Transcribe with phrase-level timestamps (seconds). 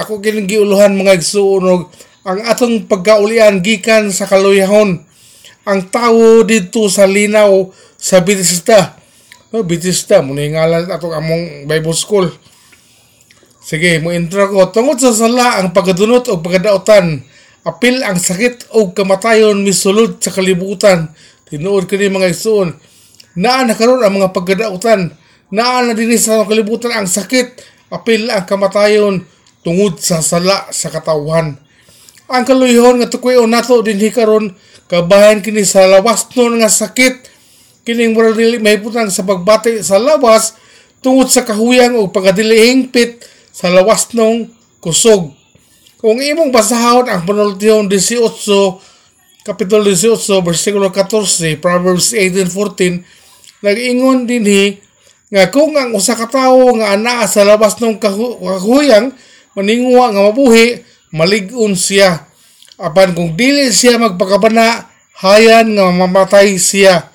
[0.00, 1.82] ako kining giuluhan mga igsuon og
[2.24, 5.04] ang atong pagkaulian gikan sa kaluyahon
[5.68, 7.68] ang tawo dito sa linaw
[8.00, 8.96] sa Bethesda.
[9.52, 12.32] Oh, Bethesda, muna ngalan atong among Bible School.
[13.60, 14.72] Sige, mo intro ko.
[14.72, 17.20] Tungod sa sala ang pagkadunot o pagkadautan,
[17.68, 21.12] apil ang sakit o kamatayon misulod sa kalibutan.
[21.44, 22.72] Tinuod kini mga isuon.
[23.36, 25.12] Naa na karon ang mga pagkadautan.
[25.52, 27.60] Naa na din sa kalibutan ang sakit,
[27.92, 29.28] apil ang kamatayon
[29.60, 31.56] tungod sa sala sa katawhan.
[32.30, 34.54] Ang kaluyhon nga tukoy nato dinhi karon
[34.86, 37.26] kabahan kini sa lawas nun nga sakit
[37.82, 40.54] kining mura dili mahiputang sa pagbati sa lawas
[41.00, 45.32] tungod sa kahuyang o pagkadili hingpit sa lawas nung kusog.
[46.00, 48.24] Kung imong basahon ang panultihon 18,
[49.40, 54.80] Kapitulo 18, versikulo 14, Proverbs 18:14, nag-ingon dinhi
[55.32, 59.12] nga kung ang usa ka tawo nga anaa sa lawas ng kahuyang
[59.60, 60.80] maningwa nga mabuhi,
[61.12, 62.24] malig-on siya.
[62.80, 64.88] Apan kung dili siya magpakabana,
[65.20, 67.12] hayan nga mamatay siya.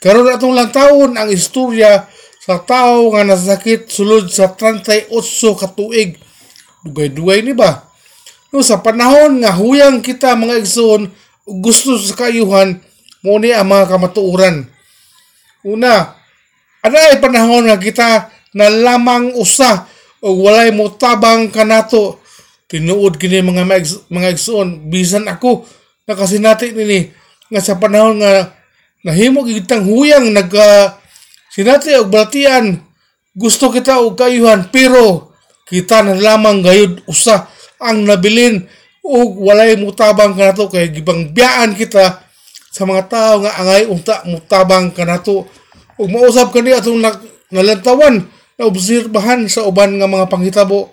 [0.00, 2.08] Karon atong lang taon ang istorya
[2.40, 5.12] sa tao nga nasakit sulod sa 38
[5.60, 6.16] ka tuig.
[6.84, 7.88] Dugay-dugay ni ba?
[8.52, 11.08] No, sa panahon nga huyang kita mga igsoon
[11.44, 12.80] gusto sa kayuhan
[13.24, 14.68] mo ni ang mga kamatuuran.
[15.64, 16.16] Una,
[16.84, 19.88] ano ay panahon nga kita na lamang usa
[20.24, 22.16] o walay mo tabang kanato
[22.64, 23.68] tinuod kini mga
[24.08, 24.88] mga igsoon.
[24.88, 25.68] Bisan ako
[26.08, 27.12] nakasinati nini.
[27.52, 28.56] Nga sa panahon nga
[29.04, 30.96] nahimo kitang huyang nag uh,
[31.52, 32.80] sinati og balatian.
[33.36, 35.36] Gusto kita og kayuhan pero
[35.68, 37.44] kita na lamang gayud usa
[37.76, 38.64] ang nabilin.
[39.04, 42.24] Og walay mutabang kanato kay gibang biyaan kita
[42.72, 45.44] sa mga tao nga angay unta mutabang kanato
[46.00, 47.04] ug mausab kani atong
[47.52, 48.24] nalantawan
[48.58, 50.90] na obserbahan sa uban nga mga panghitabo.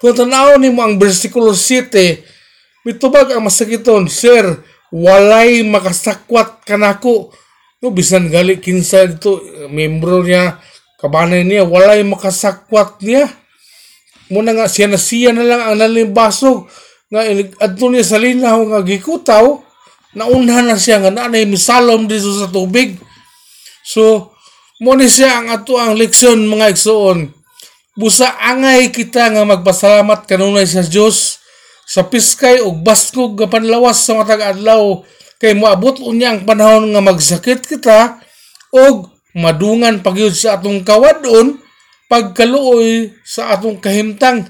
[0.00, 7.32] Kung tanaw ni mo ang versikulo 7 mitubag ang masakiton sir walay makasakwat kanako.
[7.80, 9.40] No bisan gali kinsa dito
[9.72, 10.60] membro niya
[11.00, 13.28] kabanay niya walay makasakwat niya.
[14.32, 16.68] Muna nga siya na siya na lang ang nalimbasog
[17.10, 17.26] nga
[17.60, 19.58] adto niya sa linaw nga gikutaw
[20.14, 22.96] naunha na siya nga nanay misalom dito sa tubig.
[23.84, 24.29] So
[24.80, 27.28] mo ni siya ang ato ang leksyon mga igsoon.
[28.00, 31.36] Busa angay kita nga magpasalamat kanunay sa Dios
[31.84, 35.04] sa piskay ug baskog nga panlawas sa matag adlaw
[35.36, 38.24] kay moabot unya ang panahon nga magsakit kita
[38.72, 41.60] og madungan pagyud sa atong kawadon
[42.08, 44.48] pagkaluoy sa atong kahimtang.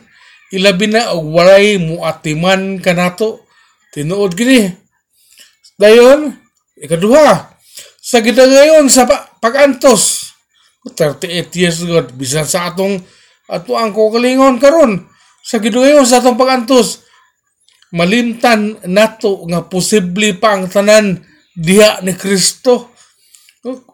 [0.54, 3.42] Ilabi na og walay muatiman kanato
[3.90, 4.70] tinuod gini
[5.74, 6.38] dayon
[6.78, 7.50] ikaduha.
[8.00, 10.32] Sa gidagayon sa pagantos
[10.84, 13.00] 38 years ago bisan sa atong
[13.50, 15.08] ato ang kukalingon karon
[15.44, 17.04] sa gidagayon sa atong pagantos
[17.90, 21.18] malimtan nato nga posible pa ang tanan
[21.58, 22.94] diha ni Kristo.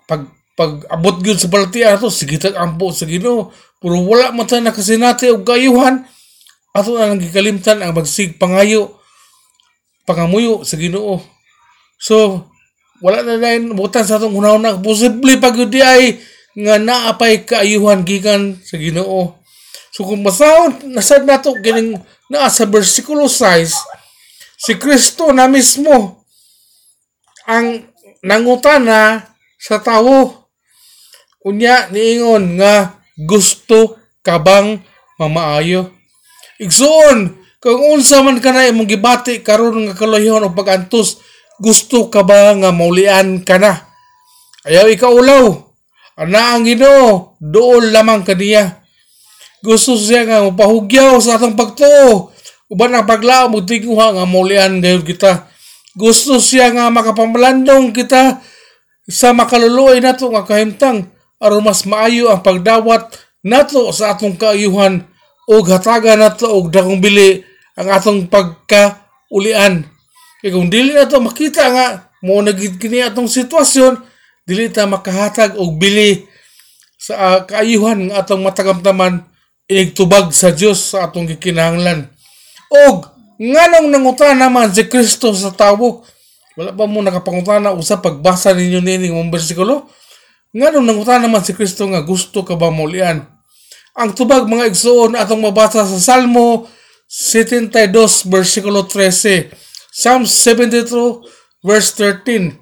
[0.06, 4.48] Pag pag abot gyud sa balatian ato sige tag ampo sa Ginoo pero wala man
[4.48, 6.00] ta nakasinati og kayuhan
[6.72, 8.96] ato na lang gikalimtan ang magsig pangayo
[10.08, 11.20] pangamuyo sa Ginoo.
[12.00, 12.48] So
[13.04, 15.36] wala na dayon butan sa atong hunahon na posible
[15.68, 16.16] di ay
[16.56, 19.36] nga naapay kaayuhan gikan sa Ginoo.
[19.92, 22.00] So kung masahon nasad nato kining
[22.32, 23.72] naa sa versikulo 6
[24.56, 26.24] si Kristo na mismo
[27.46, 27.86] ang
[28.26, 29.22] nangutana
[29.56, 30.48] sa tao.
[31.46, 33.94] Unya niingon nga gusto
[34.26, 34.82] ka bang
[35.14, 35.94] mamaayo?
[36.58, 41.22] Igsoon, kung unsa man ka na imong gibati karon nga kalayhon o pagantos,
[41.60, 43.86] gusto ka ba nga maulian ka na?
[44.66, 45.66] Ayaw ikaw ulaw.
[46.16, 48.80] Ana ang Ginoo, dool lamang kaniya.
[49.60, 52.32] Gusto siya nga mapahugyaw sa atong pagtuo
[52.66, 55.46] Uban ang paglao mo nga mulian gayud kita.
[55.94, 58.42] Gusto siya nga makapamalandong kita
[59.06, 61.06] sa makaluluoy nato nga kahimtang
[61.38, 63.14] aron mas maayo ang pagdawat
[63.46, 65.06] nato sa atong kaayuhan
[65.46, 67.38] o hataga nato og dakong bili
[67.78, 69.86] ang atong pagkaulian.
[70.40, 71.86] Kaya kung dili nato makita nga
[72.20, 74.00] mo nagid kini atong sitwasyon,
[74.44, 76.28] dili ta makahatag og bili
[77.00, 79.24] sa uh, kaayuhan nga atong matagamtaman
[79.66, 82.06] inigtubag sa Dios sa atong gikinahanglan.
[82.70, 83.08] Og
[83.40, 86.06] nganong nangutan naman si Kristo sa tawo?
[86.56, 89.92] Wala pa mo nakapangutana usa pagbasa ninyo nini mong bersikulo?
[90.56, 93.28] Nganong nangutan naman si Kristo nga gusto ka ba mulian?
[93.96, 96.68] Ang tubag mga igsoon atong mabasa sa Salmo
[97.08, 99.65] 72 versikulo 13.
[99.96, 101.24] Psalm 72
[101.64, 102.52] verse 13.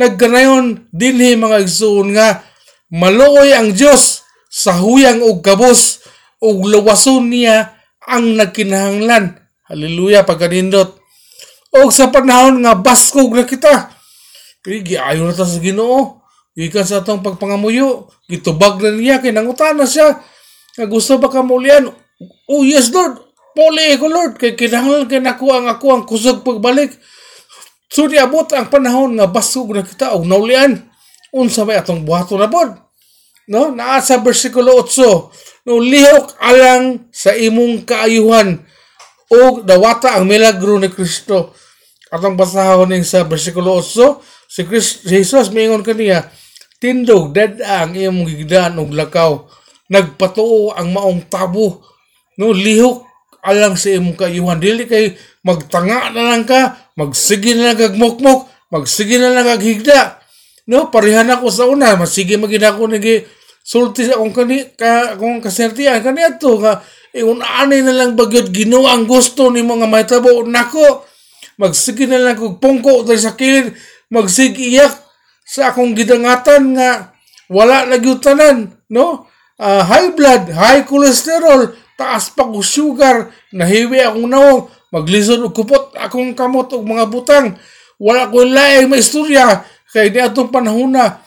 [0.00, 2.40] Nagganayon dinhi mga igsoon nga
[2.88, 6.00] maluoy ang Dios sa huyang og kabos
[6.40, 7.76] ug luwason niya
[8.08, 9.36] ang nagkinahanglan.
[9.68, 10.96] Hallelujah, pagkanindot.
[11.76, 13.92] O sa panahon nga baskog na kita.
[14.64, 16.24] Kaya giayo na ta sa ginoo.
[16.56, 18.08] Gikan sa atong pagpangamuyo.
[18.24, 20.18] Gitubag na niya, kay nangutana siya.
[20.80, 21.44] Nga gusto ba ka?
[22.50, 24.38] Oh yes Lord, puli ko Lord.
[24.38, 26.94] Kay kinahanglan kay nako ang ako ang kusog pagbalik.
[27.90, 30.86] So abot ang panahon nga baskog na kita og naulian.
[31.34, 32.74] Unsa may atong buhato na pod.
[33.50, 33.74] No?
[33.74, 35.66] Naa sa bersikulo 8.
[35.66, 38.62] No lihok alang sa imong kaayuhan
[39.30, 41.54] o dawata ang milagro ni Kristo.
[42.10, 46.26] Atong basahon ning sa bersikulo 8, si, Christ, Jesus mingon kaniya,
[46.82, 49.46] tindog dead ang imong gigdaan og lakaw.
[49.86, 51.86] Nagpatuo ang maong tabo.
[52.34, 53.09] No lihok
[53.44, 54.60] alang sa imong kaayuhan.
[54.60, 59.64] Dili kay magtanga na lang ka, magsige na lang kag mokmok, magsige na lang kag
[59.64, 60.20] higda.
[60.70, 63.26] No, parihan ako sa una, masige magina ko nigi
[63.60, 66.80] sulti sa akong kani ka akong kasertiyan kani ato nga
[67.12, 71.04] ingon ani na lang bagyod Ginoo ang gusto ni mga mahitabo nako
[71.60, 73.76] magsige na lang kog pungko dahil sa kilid
[74.08, 74.96] magsige iyak
[75.44, 77.14] sa akong gidangatan nga
[77.52, 79.28] wala na tanan no
[79.60, 85.92] uh, high blood high cholesterol taas pa ko sugar nahiwi akong nawong maglisod og kupot
[86.00, 87.60] akong kamot og mga butang
[88.00, 89.60] wala ko laing maistorya
[89.92, 91.20] kay di atong panahon na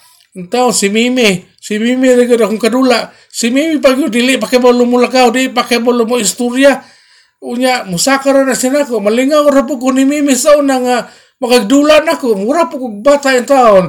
[0.50, 5.02] tao si Mimi si Mimi rin akong kadula Si Mimi pag yung dili pakibalo mo
[5.02, 6.86] lakaw, di pakibalo mo istorya.
[7.42, 9.02] Unya, musakara na siya nako.
[9.02, 10.98] Malingaw ra po ko ni Mimi sa una nga
[11.42, 12.38] makagdula na ko.
[12.38, 13.86] Mura po kong bata yung taon.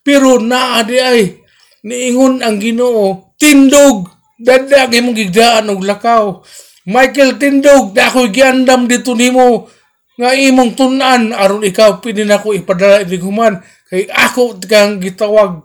[0.00, 1.44] Pero naa di ay
[1.84, 3.36] niingon ang ginoo.
[3.36, 4.19] Tindog!
[4.40, 6.40] Dadag imong gigdaan og lakaw.
[6.88, 9.68] Michael Tindog, da ako'y giandam dito nimo.
[10.16, 13.60] Nga imong tunan aron ikaw pwede na ko ipadala ini human.
[13.92, 15.60] Kay ako kang gitawag.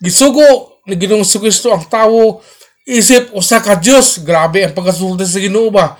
[0.00, 2.40] Gisugo ni Ginoong Kristo ang tao
[2.88, 5.92] isip usa ka Dios grabe ang pagkasulti sa Ginoo ba?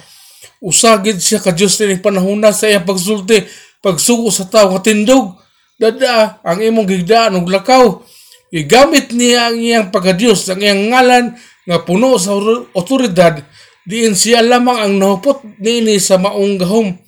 [0.65, 3.45] Usa gid siya ka Dios ni panahon sa iyang pagsulti.
[3.85, 5.37] Pagsugo sa tao nga tindog.
[5.77, 8.01] Dada ang imong gigdaan og lakaw.
[8.53, 11.37] Igamit niya ang iyang pagka-Dios ang iyang ngalan
[11.71, 12.35] nga puno sa
[12.75, 13.39] otoridad
[13.87, 16.99] diin siya lamang ang nahupot niini sa maong gahom.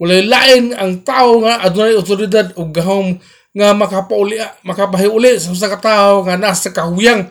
[0.00, 3.20] Walay lain ang tao nga adunay otoridad og gahom
[3.52, 7.28] nga makapauli makapahiuli sa usa ka tawo nga nasa kahuyang.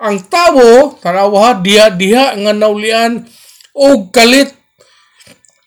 [0.00, 3.20] Ang tawo tanawa diha diha nga naulian
[3.76, 4.56] og kalit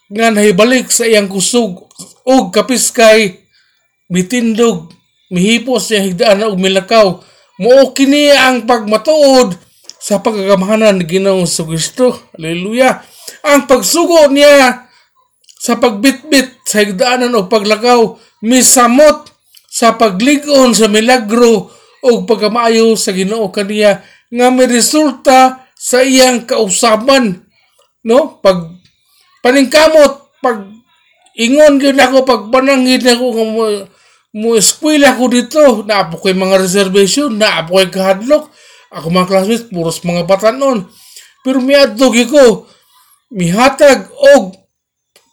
[0.10, 1.86] nga nahibalik sa iyang kusog
[2.26, 3.38] og kapiskay
[4.10, 4.90] mitindog
[5.30, 7.22] mihipos siya higdaan og milakaw.
[7.60, 9.69] Mo kini ang pagmatuod
[10.10, 12.34] sa pagkagamahanan ni Ginoong Kristo.
[12.34, 13.06] Hallelujah.
[13.46, 14.90] Ang pagsugo niya
[15.46, 19.30] sa pagbitbit sa higdaanan o paglakaw misamot
[19.70, 21.70] sa pagligon sa milagro
[22.02, 24.02] o pagkamaayo sa Ginoo kaniya
[24.34, 27.46] nga may resulta sa iyang kausaban
[28.02, 28.66] no pag
[29.46, 30.64] paningkamot pag
[31.38, 33.64] ingon gyud ako pag panangin ako nga mo,
[34.32, 38.48] mo eskwela ko dito na po kay mga reservation na po kay kahadlok
[38.90, 40.90] ako mga classmates puros mga batanon
[41.46, 42.66] pero miadto ko
[43.32, 44.60] mihatag og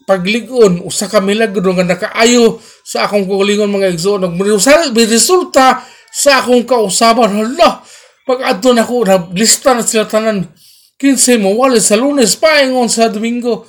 [0.07, 0.87] pagligon.
[0.87, 4.31] Usa ka milagro nga nakaayo sa akong kulingon mga igsoon.
[4.31, 5.83] Ug resulta
[6.15, 7.35] sa akong kausaban.
[7.35, 7.83] Hala
[8.27, 9.03] pag adto na ko
[9.35, 10.47] lista na sila tanan.
[10.97, 13.69] Kinse mo wali sa lunes paingon sa domingo.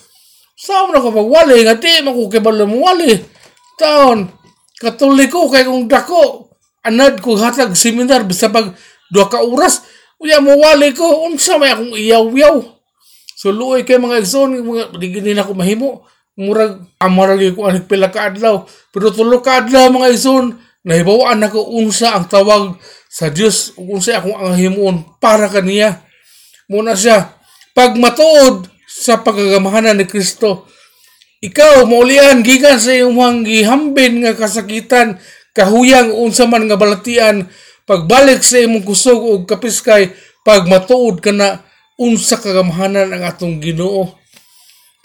[0.55, 3.13] Sa na ko magwali nga di mo ko kebalo mo wali
[3.77, 4.31] taon
[4.77, 6.53] katoliko kay kung dako.
[6.87, 8.71] Anad ko hatag seminar bisa pag
[9.13, 9.83] duha ka oras
[10.17, 11.27] uya mo wali ko.
[11.29, 12.57] Unsa may akong iyaw-yaw
[13.37, 16.03] so luoy kay mga igsoon mga di na ko mahimo.
[16.37, 18.65] Murag amarag ko anik pila ka adlaw.
[18.93, 20.53] Pero tulo ka adlaw mga ison
[20.87, 22.79] nahibawaan ako unsa ang tawag
[23.11, 25.99] sa Dios unsa akong ang himuon para kaniya
[26.71, 27.35] muna siya
[27.75, 30.63] pag matuod sa pagagamahanan ni Kristo
[31.43, 35.19] ikaw maulian gikan sa imong gihambin nga kasakitan
[35.51, 37.51] kahuyang unsa man nga balatian
[37.87, 40.11] pagbalik sa imong kusog og kapiskay
[40.43, 41.63] pag matuod kana
[41.95, 44.17] unsa kagamahanan ang atong Ginoo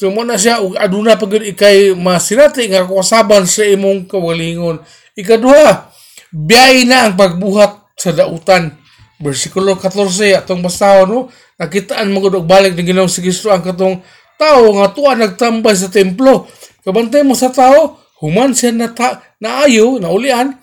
[0.03, 4.83] So mo na siya ug aduna pag ikay masinati nga kasaban sa imong kawalingon.
[5.15, 5.95] Ikaduha,
[6.35, 8.75] biyay na ang pagbuhat sa dautan.
[9.23, 11.19] Versikulo 14 atong basahon no,
[11.55, 14.03] nakitaan mo og balik ng Ginoong si Kristo ang katong
[14.35, 16.51] tao nga tuwa nagtambay sa templo.
[16.83, 20.59] Kabantay mo sa tao, human siya na ta, naayo, naulian,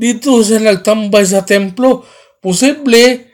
[0.00, 2.08] dito siya nagtambay sa templo.
[2.40, 3.28] Posible,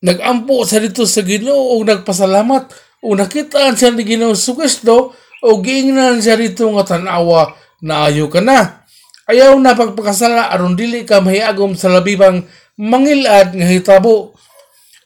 [0.00, 2.72] nagampo sa dito sa Ginoo o nagpasalamat
[3.04, 5.12] o nakitaan siya ni Ginoong Kristo
[5.44, 7.52] o giingnan siya dito nga tanawa
[7.84, 8.88] na ayo ka na.
[9.28, 12.48] Ayaw na pagpakasala aron dili ka mahiyagom sa labibang
[12.80, 14.32] mangilad nga hitabo.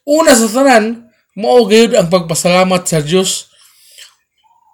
[0.06, 3.50] Una sa tanan, mao gayud ang pagpasalamat sa Dios.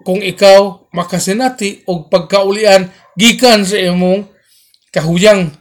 [0.05, 4.25] kung ikaw makasinati og pagkaulian gikan sa imong
[4.91, 5.53] kahuyang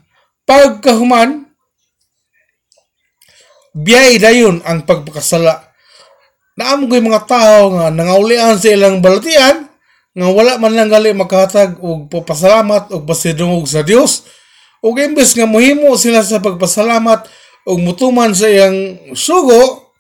[0.50, 1.46] pagkahuman
[3.78, 5.70] biyay dayon ang pagpakasala
[6.58, 9.70] naam ko'y mga tao nga nangaulian sa ilang balatian
[10.18, 14.26] nga wala man lang gali makahatag og papasalamat og pasidungog sa Dios
[14.82, 17.30] ug imbes nga mohimo sila sa pagpasalamat
[17.70, 19.94] og mutuman sa iyang sugo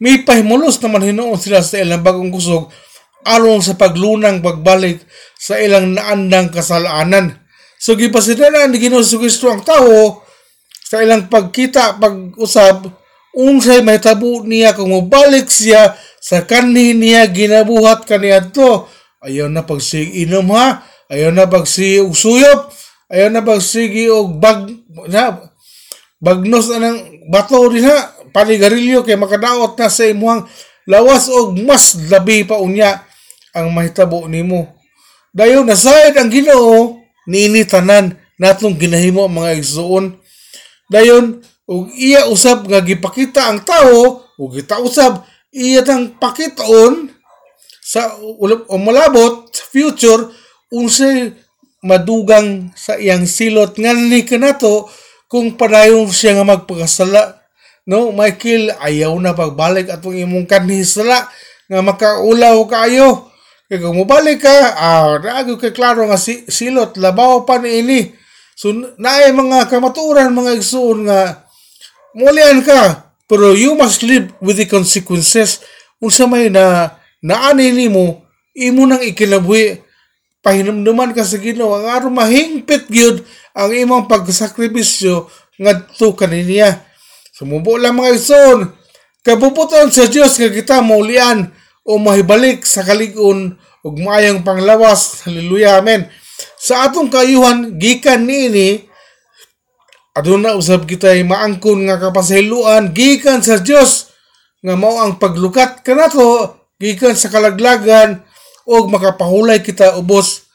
[0.00, 2.72] may pahimulos naman hinuon sila sa ilang bagong kusog
[3.20, 5.04] aron sa paglunang pagbalik
[5.36, 7.39] sa ilang naandang kasalaanan.
[7.80, 10.20] So gipasidanan ni Ginoo sa Kristo ang tao
[10.84, 12.92] sa ilang pagkita pag-usab
[13.32, 18.84] unsay mahitabo niya kung mobalik siya sa kanhi niya ginabuhat kaniadto.
[19.24, 22.68] Ayaw na pagsig inom ha, ayaw na pagsig og suyop,
[23.08, 24.76] ayaw na pagsigi og bag
[25.08, 25.40] na
[26.20, 30.44] bagnos na ng bato rin ha, panigarilyo kay makadaot na sa imuhang
[30.84, 33.08] lawas og mas labi pa unya
[33.56, 34.68] ang mahitabo nimo.
[35.32, 36.99] Dayon nasayad ang Ginoo
[37.30, 40.18] niini tanan natong ginahimo ang mga igsuon.
[40.90, 41.38] Dayon
[41.70, 45.22] ug iya usab nga gipakita ang tao ug kita usab
[45.54, 47.14] iya tang pakiton
[47.78, 48.18] sa
[48.66, 50.34] umulabot sa future
[50.74, 51.30] unsay
[51.86, 54.90] madugang sa iyang silot ngani kanato
[55.30, 57.38] kung padayon siya nga magpakasala
[57.86, 61.30] no Michael ayaw na pagbalik atong imong kanhi sala
[61.70, 63.29] nga makaulaw kayo
[63.70, 68.00] kay kung mobalik ka ah naagyo kay klaro nga si, silot labaw pa ni ini.
[68.58, 71.46] So naay mga kamaturan mga igsuon nga
[72.18, 73.14] mulian ka.
[73.30, 75.62] Pero you must live with the consequences.
[76.02, 78.26] Unsa may na naani nimo
[78.58, 79.78] imo nang ikilabuhi
[80.42, 81.78] pahinumduman ka sa Ginoo.
[81.78, 83.22] Ang aron mahingpit gyud
[83.54, 86.80] ang imong pagsakripisyo ngadto kaniya
[87.36, 88.60] sumubo lang mga igsoon
[89.20, 91.52] kabubuton sa Dios nga kita maulian
[91.84, 95.24] o mahibalik sa kaligon ug maayong panglawas.
[95.24, 96.08] Haleluya amen.
[96.60, 98.84] Sa atong kayuhan gikan niini
[100.12, 104.12] aduna usab kita maangkon nga kapasahiluan gikan sa Dios
[104.60, 105.80] nga mao ang paglukat.
[105.80, 108.20] Kanato gikan sa kalaglagan
[108.68, 110.48] ug makapahulay kita ubos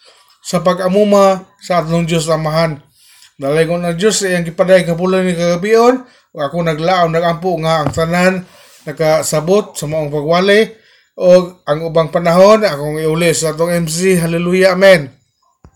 [0.46, 2.78] sa pag-amuma sa atong Dios amahan.
[3.36, 7.90] Dalaygon na Diyos sa iyang gipaday kapulan ni kagabion ug ako naglaom nagampo nga ang
[7.90, 8.34] tanan
[8.86, 10.85] nakasabot sa maong pagwali
[11.16, 15.08] o ang ubang panahon akong iuli sa atong MC hallelujah amen